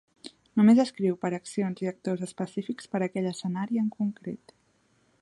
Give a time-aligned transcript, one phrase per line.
[0.59, 4.61] Només escriu per a accions i actors específics per a aquell escenari en concret.